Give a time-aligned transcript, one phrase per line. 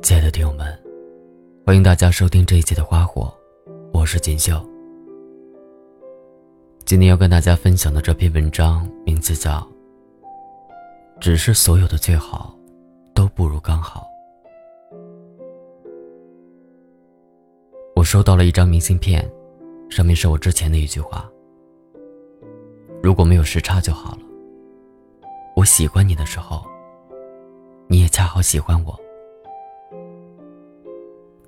[0.00, 0.66] 亲爱的听友们，
[1.66, 3.32] 欢迎大家收听这一期的《花火》，
[3.92, 4.64] 我是锦绣。
[6.84, 9.60] 今天要跟大家分享的这篇文章名字叫
[11.20, 12.56] 《只是所有的最好
[13.14, 14.06] 都不如刚好》。
[17.94, 19.30] 我收到了一张明信片，
[19.90, 21.30] 上面是我之前的一句话
[23.02, 24.22] ：“如果没有时差就好了。”
[25.54, 26.64] 我喜欢你的时候，
[27.86, 28.98] 你也恰好喜欢我。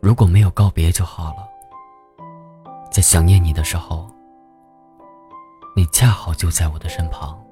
[0.05, 1.49] 如果没有告别就好了，
[2.93, 4.07] 在想念你的时候，
[5.75, 7.43] 你恰好就在我的身旁。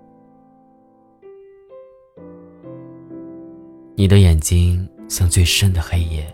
[3.94, 6.30] 你的眼睛像最深的黑夜，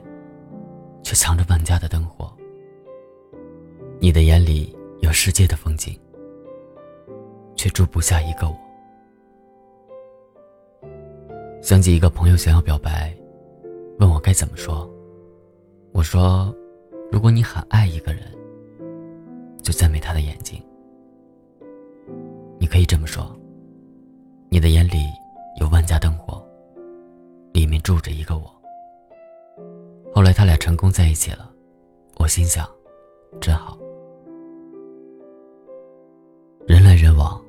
[1.04, 2.28] 却藏着万家的灯火。
[4.00, 5.96] 你的眼里有世界的风景，
[7.54, 8.58] 却住不下一个我。
[11.62, 13.16] 想起一个朋友想要表白，
[14.00, 14.92] 问我该怎么说。
[15.92, 16.54] 我说
[17.10, 18.22] ：“如果你很爱一个人，
[19.62, 20.62] 就赞美他的眼睛。
[22.58, 23.34] 你可以这么说：
[24.48, 25.06] 你的眼里
[25.60, 26.40] 有万家灯火，
[27.52, 28.44] 里面住着一个我。
[30.14, 31.50] 后来他俩成功在一起了，
[32.18, 32.68] 我心想，
[33.40, 33.76] 真好。
[36.66, 37.42] 人来人往，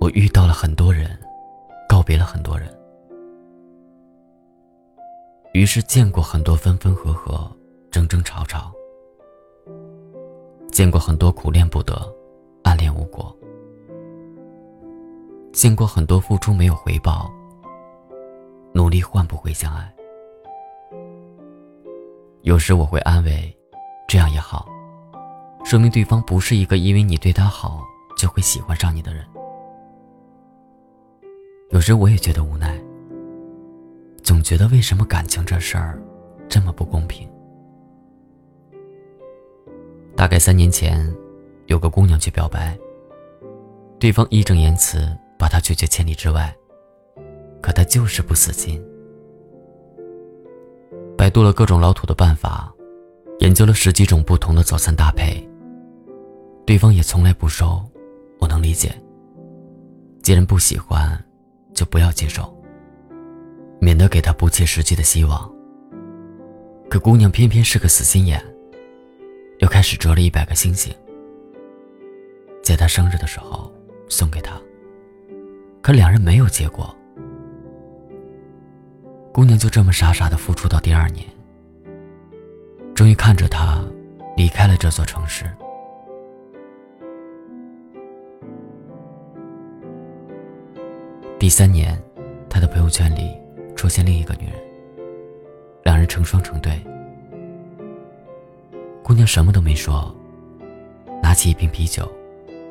[0.00, 1.18] 我遇到了很多人，
[1.88, 2.68] 告别了很多人。”
[5.52, 7.50] 于是见过很多分分合合、
[7.90, 8.72] 争争吵吵，
[10.70, 11.94] 见过很多苦恋不得、
[12.64, 13.36] 暗恋无果，
[15.52, 17.30] 见过很多付出没有回报、
[18.72, 19.94] 努力换不回相爱。
[22.40, 23.54] 有时我会安慰，
[24.08, 24.66] 这样也好，
[25.64, 27.82] 说明对方不是一个因为你对他好
[28.16, 29.22] 就会喜欢上你的人。
[31.72, 32.82] 有时我也觉得无奈。
[34.42, 36.02] 总觉得为什么感情这事儿
[36.48, 37.28] 这么不公平？
[40.16, 41.08] 大概三年前，
[41.66, 42.76] 有个姑娘去表白，
[44.00, 46.52] 对方义正言辞把她拒绝千里之外，
[47.60, 48.84] 可她就是不死心。
[51.16, 52.74] 百度了各种老土的办法，
[53.38, 55.48] 研究了十几种不同的早餐搭配，
[56.66, 57.80] 对方也从来不收，
[58.40, 58.92] 我能理解。
[60.20, 61.16] 既然不喜欢，
[61.72, 62.52] 就不要接受。
[63.82, 65.52] 免得给他不切实际的希望。
[66.88, 68.40] 可姑娘偏偏是个死心眼，
[69.58, 70.94] 又开始折了一百个星星，
[72.62, 73.72] 在他生日的时候
[74.08, 74.52] 送给他。
[75.80, 76.94] 可两人没有结果，
[79.32, 81.26] 姑娘就这么傻傻的付出到第二年，
[82.94, 83.84] 终于看着他
[84.36, 85.44] 离开了这座城市。
[91.36, 92.00] 第三年，
[92.48, 93.41] 他的朋友圈里。
[93.82, 94.54] 出现另一个女人，
[95.82, 96.80] 两人成双成对。
[99.02, 100.14] 姑娘什么都没说，
[101.20, 102.08] 拿起一瓶啤酒，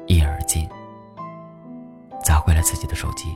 [0.07, 0.65] 一饮而尽，
[2.23, 3.27] 砸坏了自己的手机。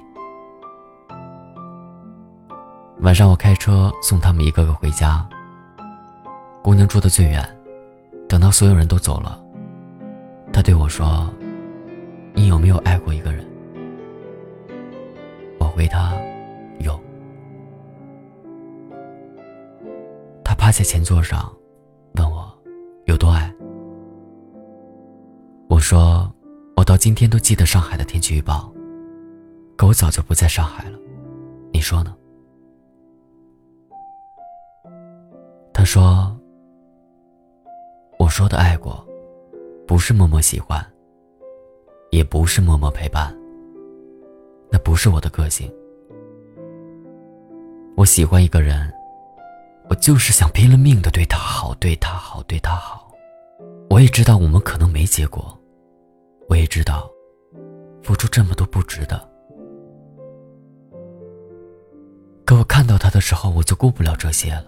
[3.02, 5.28] 晚上我开车送他们一个个回家。
[6.64, 7.46] 姑娘住的最远，
[8.30, 9.38] 等到所有人都走了，
[10.54, 11.30] 她对我说
[12.34, 13.46] ：“你有没有爱过一个人？”
[15.60, 16.15] 我回她。
[20.76, 21.50] 在前座上，
[22.16, 22.54] 问我
[23.06, 23.50] 有多爱。
[25.70, 26.30] 我说，
[26.76, 28.70] 我到今天都记得上海的天气预报，
[29.78, 31.00] 可我早就不在上海了。
[31.72, 32.14] 你说呢？
[35.72, 36.38] 他说
[38.20, 39.02] ：“我说的爱过，
[39.88, 40.86] 不是默默喜欢，
[42.12, 43.34] 也不是默默陪伴。
[44.70, 45.74] 那不是我的个性。
[47.96, 48.94] 我喜欢一个人。”
[49.88, 53.12] 我就是想拼了命的对他好，对他好，对他好。
[53.90, 55.58] 我也知道我们可能没结果，
[56.50, 57.10] 我也知道
[58.04, 59.30] 付出这么多不值得。
[62.46, 64.66] 可我看到他的时候，我就顾不了这些了。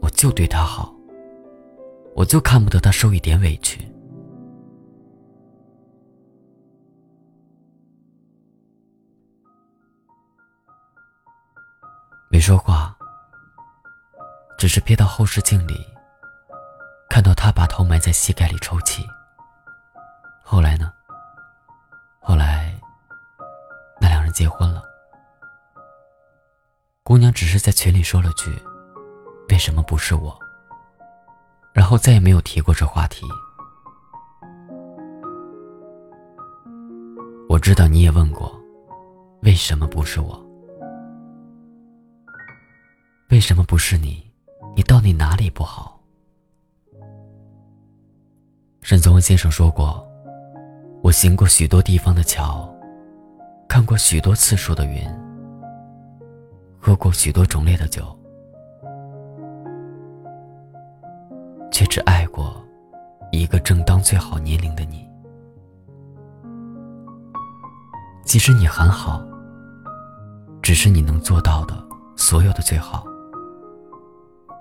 [0.00, 0.94] 我就对他好，
[2.14, 3.80] 我就看不得他受一点委屈。
[12.28, 12.96] 没说话。
[14.64, 15.86] 只是瞥到后视镜里，
[17.10, 19.06] 看到他把头埋在膝盖里抽泣。
[20.42, 20.90] 后来呢？
[22.18, 22.74] 后来，
[24.00, 24.82] 那两人结婚了。
[27.02, 28.50] 姑娘只是在群里说了句
[29.52, 30.34] ：“为什么不是我？”
[31.74, 33.26] 然后再也没有提过这话题。
[37.50, 38.58] 我知道你也问过，
[39.42, 40.42] 为什么不是我？
[43.28, 44.24] 为什么不是你？
[44.76, 46.00] 你到底哪里不好？
[48.82, 50.04] 沈从文先生说过
[51.00, 52.68] ：“我行过许多地方的桥，
[53.68, 55.08] 看过许多次数的云，
[56.80, 58.04] 喝过许多种类的酒，
[61.70, 62.60] 却只爱过
[63.30, 65.08] 一个正当最好年龄的你。
[68.24, 69.22] 即使你很好，
[70.60, 71.74] 只是你能做到的
[72.16, 73.06] 所有的最好，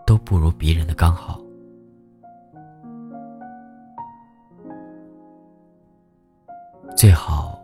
[0.05, 1.39] 都不如别人的刚好。”
[6.95, 7.59] 最好，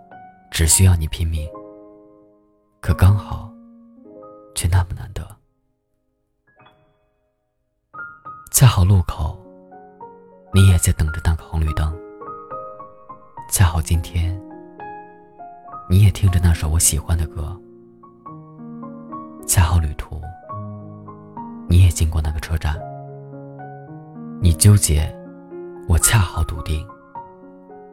[0.52, 1.48] 只需要你拼命。
[2.82, 3.52] 可刚好，
[4.56, 5.26] 却那么难得。
[8.52, 9.38] 恰好路口，
[10.54, 11.96] 你也在等着那个红绿灯。
[13.52, 14.38] 恰好今天，
[15.90, 17.58] 你也听着那首我喜欢的歌。
[19.48, 20.22] 恰好旅途，
[22.00, 22.80] 经过那个车站。
[24.42, 25.14] 你纠结，
[25.86, 26.88] 我恰好笃定。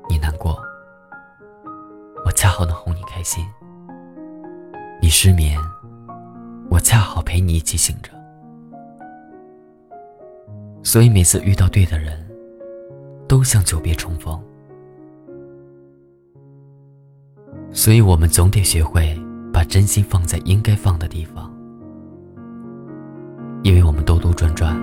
[0.08, 0.56] 你难过。
[2.24, 3.44] 我恰好能哄你开心，
[5.02, 5.58] 你失眠，
[6.70, 8.12] 我恰好陪你一起醒着。
[10.84, 12.24] 所以每次遇到对的人，
[13.26, 14.40] 都像久别重逢。
[17.72, 19.20] 所以我们总得学会
[19.52, 21.52] 把真心放在应该放的地方，
[23.66, 24.80] 因为我们兜兜转转，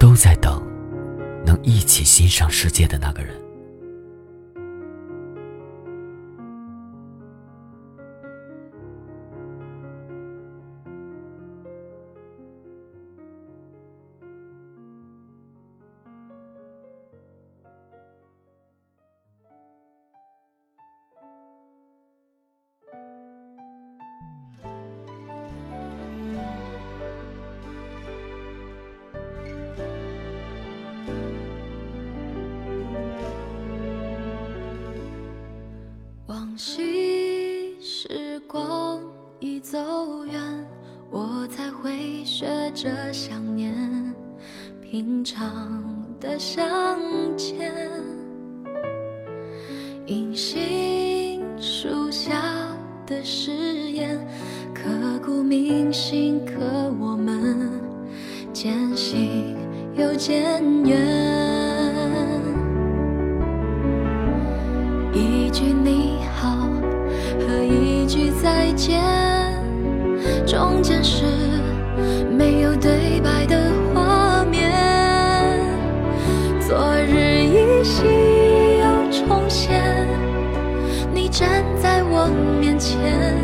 [0.00, 0.60] 都在等
[1.46, 3.32] 能一起欣赏世界的那个人。
[36.58, 39.00] 惜时光
[39.38, 39.78] 已走
[40.24, 40.42] 远，
[41.08, 43.72] 我才会学着想念
[44.82, 46.98] 平常的相
[47.36, 47.72] 见。
[50.06, 52.42] 银杏树下
[53.06, 53.52] 的誓
[53.92, 54.18] 言，
[54.74, 54.82] 刻
[55.24, 56.54] 骨铭心，可
[56.98, 57.70] 我们
[58.52, 59.56] 渐行
[59.96, 61.17] 又渐远。
[70.82, 71.24] 间是
[72.30, 74.72] 没有对白的画面。
[76.60, 78.04] 昨日依稀
[78.78, 80.06] 又重现，
[81.12, 82.28] 你站在我
[82.60, 83.34] 面前，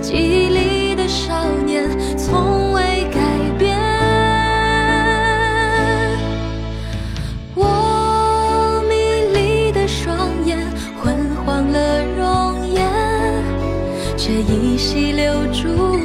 [0.00, 3.20] 记忆里的少年从未改
[3.58, 3.78] 变。
[7.54, 8.94] 我迷
[9.32, 10.58] 离的双眼，
[11.02, 12.86] 昏黄了容颜，
[14.16, 14.32] 却。
[14.42, 15.96] 依稀留住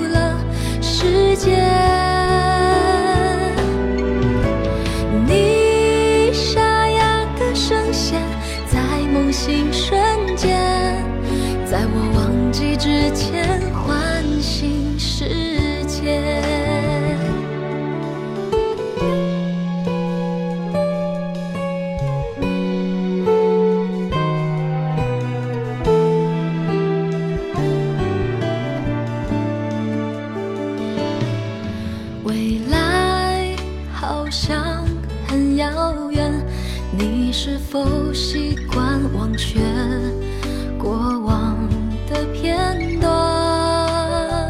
[1.27, 1.96] 世界
[37.27, 39.59] 你是否习惯忘却
[40.79, 41.57] 过往
[42.09, 44.49] 的片段？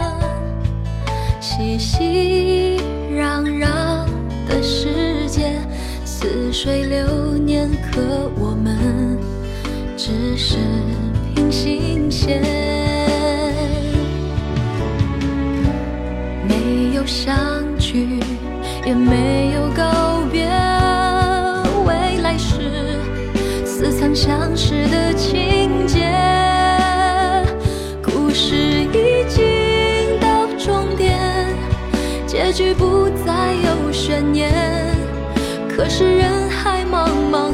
[1.42, 2.78] 熙熙
[3.10, 4.06] 攘攘
[4.48, 5.60] 的世界，
[6.06, 9.18] 似水流年，可我们
[9.98, 10.58] 只是
[11.34, 12.44] 平行线，
[16.48, 17.36] 没有相
[17.80, 18.20] 聚，
[18.86, 19.97] 也没有告
[24.18, 26.10] 相识的情节，
[28.02, 31.20] 故事已经到终点，
[32.26, 34.52] 结局不再有悬念。
[35.70, 37.47] 可是人海茫茫，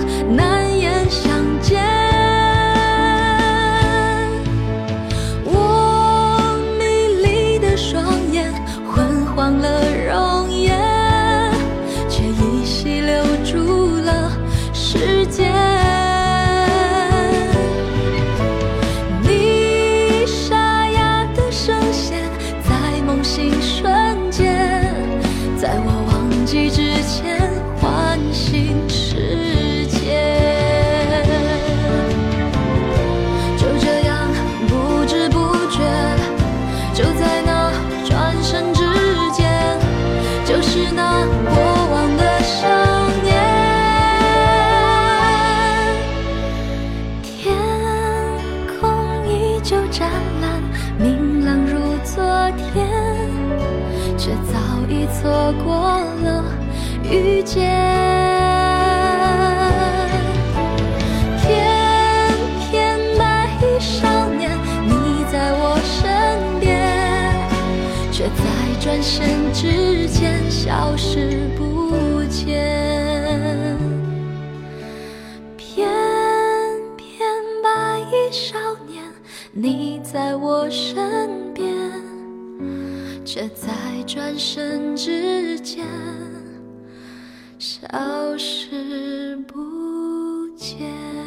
[40.73, 41.53] 是那过
[41.91, 42.67] 往的少
[43.21, 43.31] 年，
[47.21, 47.55] 天
[48.65, 48.89] 空
[49.27, 50.09] 依旧湛
[50.41, 50.63] 蓝，
[50.97, 52.23] 明朗如昨
[52.57, 52.89] 天，
[54.17, 54.57] 却早
[54.89, 55.75] 已错过
[56.23, 56.43] 了
[57.03, 58.02] 遇见。
[68.83, 73.77] 转身之间消失不见
[75.55, 75.87] 翩
[76.97, 77.25] 翩
[77.63, 79.01] 白衣少年
[79.53, 81.65] 你在我身边
[83.23, 83.69] 却在
[84.05, 85.87] 转身之间
[87.57, 91.22] 消失不见